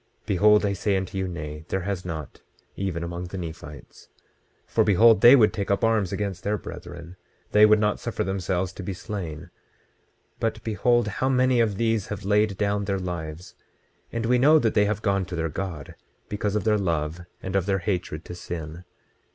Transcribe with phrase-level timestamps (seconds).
[0.25, 2.41] Behold, I say unto you, Nay, there has not,
[2.75, 4.07] even among the Nephites.
[4.67, 7.17] 26:34 For behold, they would take up arms against their brethren;
[7.51, 9.51] they would not suffer themselves to be slain.
[10.39, 13.53] But behold how many of these have laid down their lives;
[14.11, 15.93] and we know that they have gone to their God,
[16.29, 18.85] because of their love and of their hatred to sin.